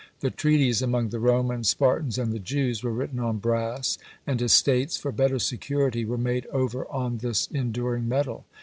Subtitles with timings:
[0.21, 4.97] The treaties among the Romans, Spartans, and the Jews, were written on brass; and estates,
[4.97, 8.45] for better security, were made over on this enduring metal.